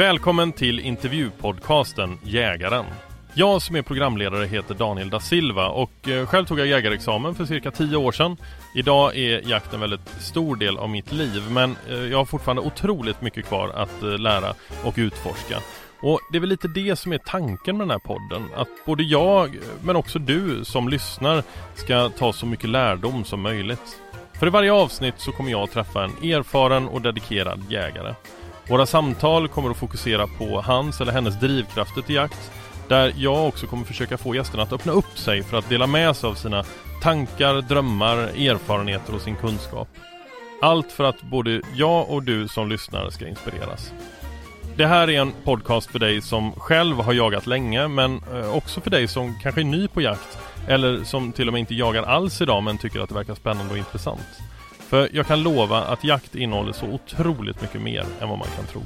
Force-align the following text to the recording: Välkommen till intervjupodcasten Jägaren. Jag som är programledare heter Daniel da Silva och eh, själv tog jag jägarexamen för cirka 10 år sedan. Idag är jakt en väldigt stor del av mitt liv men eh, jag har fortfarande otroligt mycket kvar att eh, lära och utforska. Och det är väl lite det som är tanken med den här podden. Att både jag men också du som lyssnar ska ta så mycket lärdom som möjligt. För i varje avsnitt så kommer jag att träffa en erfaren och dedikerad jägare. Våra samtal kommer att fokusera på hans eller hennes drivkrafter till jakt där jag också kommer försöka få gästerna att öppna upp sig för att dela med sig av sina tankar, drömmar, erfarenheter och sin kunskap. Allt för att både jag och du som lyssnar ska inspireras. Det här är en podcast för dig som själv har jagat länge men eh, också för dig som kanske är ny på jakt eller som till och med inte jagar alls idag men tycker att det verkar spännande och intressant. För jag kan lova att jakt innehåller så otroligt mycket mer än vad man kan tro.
Välkommen 0.00 0.52
till 0.52 0.80
intervjupodcasten 0.80 2.18
Jägaren. 2.22 2.84
Jag 3.34 3.62
som 3.62 3.76
är 3.76 3.82
programledare 3.82 4.46
heter 4.46 4.74
Daniel 4.74 5.10
da 5.10 5.20
Silva 5.20 5.68
och 5.68 6.08
eh, 6.08 6.26
själv 6.26 6.46
tog 6.46 6.58
jag 6.58 6.66
jägarexamen 6.66 7.34
för 7.34 7.44
cirka 7.44 7.70
10 7.70 7.96
år 7.96 8.12
sedan. 8.12 8.36
Idag 8.74 9.16
är 9.16 9.48
jakt 9.48 9.74
en 9.74 9.80
väldigt 9.80 10.08
stor 10.20 10.56
del 10.56 10.78
av 10.78 10.88
mitt 10.88 11.12
liv 11.12 11.42
men 11.50 11.76
eh, 11.88 11.94
jag 11.94 12.18
har 12.18 12.24
fortfarande 12.24 12.62
otroligt 12.62 13.22
mycket 13.22 13.46
kvar 13.46 13.68
att 13.68 14.02
eh, 14.02 14.18
lära 14.18 14.54
och 14.84 14.94
utforska. 14.96 15.58
Och 16.02 16.20
det 16.32 16.38
är 16.38 16.40
väl 16.40 16.48
lite 16.48 16.68
det 16.68 16.96
som 16.96 17.12
är 17.12 17.18
tanken 17.18 17.76
med 17.76 17.86
den 17.86 17.90
här 17.90 17.98
podden. 17.98 18.48
Att 18.56 18.68
både 18.86 19.02
jag 19.02 19.58
men 19.82 19.96
också 19.96 20.18
du 20.18 20.64
som 20.64 20.88
lyssnar 20.88 21.42
ska 21.74 22.08
ta 22.08 22.32
så 22.32 22.46
mycket 22.46 22.68
lärdom 22.68 23.24
som 23.24 23.40
möjligt. 23.40 24.00
För 24.38 24.46
i 24.46 24.50
varje 24.50 24.72
avsnitt 24.72 25.14
så 25.16 25.32
kommer 25.32 25.50
jag 25.50 25.62
att 25.62 25.72
träffa 25.72 26.04
en 26.04 26.30
erfaren 26.32 26.88
och 26.88 27.02
dedikerad 27.02 27.60
jägare. 27.68 28.14
Våra 28.70 28.86
samtal 28.86 29.48
kommer 29.48 29.70
att 29.70 29.76
fokusera 29.76 30.26
på 30.26 30.60
hans 30.60 31.00
eller 31.00 31.12
hennes 31.12 31.40
drivkrafter 31.40 32.02
till 32.02 32.14
jakt 32.14 32.50
där 32.88 33.12
jag 33.16 33.48
också 33.48 33.66
kommer 33.66 33.84
försöka 33.84 34.18
få 34.18 34.34
gästerna 34.34 34.62
att 34.62 34.72
öppna 34.72 34.92
upp 34.92 35.18
sig 35.18 35.42
för 35.42 35.58
att 35.58 35.68
dela 35.68 35.86
med 35.86 36.16
sig 36.16 36.30
av 36.30 36.34
sina 36.34 36.64
tankar, 37.02 37.60
drömmar, 37.60 38.16
erfarenheter 38.16 39.14
och 39.14 39.20
sin 39.20 39.36
kunskap. 39.36 39.88
Allt 40.62 40.92
för 40.92 41.04
att 41.04 41.22
både 41.22 41.62
jag 41.74 42.10
och 42.10 42.22
du 42.22 42.48
som 42.48 42.68
lyssnar 42.68 43.10
ska 43.10 43.28
inspireras. 43.28 43.92
Det 44.76 44.86
här 44.86 45.10
är 45.10 45.20
en 45.20 45.32
podcast 45.44 45.90
för 45.90 45.98
dig 45.98 46.22
som 46.22 46.52
själv 46.52 46.96
har 46.96 47.12
jagat 47.12 47.46
länge 47.46 47.88
men 47.88 48.22
eh, 48.34 48.56
också 48.56 48.80
för 48.80 48.90
dig 48.90 49.08
som 49.08 49.38
kanske 49.42 49.60
är 49.60 49.64
ny 49.64 49.88
på 49.88 50.00
jakt 50.00 50.38
eller 50.68 51.04
som 51.04 51.32
till 51.32 51.48
och 51.48 51.52
med 51.52 51.60
inte 51.60 51.74
jagar 51.74 52.02
alls 52.02 52.40
idag 52.40 52.62
men 52.62 52.78
tycker 52.78 53.00
att 53.00 53.08
det 53.08 53.14
verkar 53.14 53.34
spännande 53.34 53.72
och 53.72 53.78
intressant. 53.78 54.40
För 54.90 55.08
jag 55.12 55.26
kan 55.26 55.42
lova 55.42 55.78
att 55.78 56.04
jakt 56.04 56.34
innehåller 56.34 56.72
så 56.72 56.86
otroligt 56.86 57.60
mycket 57.60 57.80
mer 57.80 58.04
än 58.20 58.28
vad 58.28 58.38
man 58.38 58.48
kan 58.56 58.66
tro. 58.66 58.82